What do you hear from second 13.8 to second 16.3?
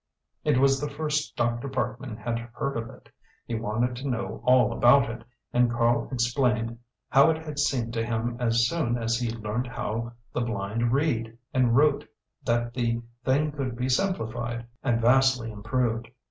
simplified and vastly improved.